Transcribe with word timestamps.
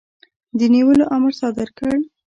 د 0.59 0.61
نیولو 0.73 1.05
امر 1.15 1.31
صادر 1.39 1.67
کړ. 1.77 1.95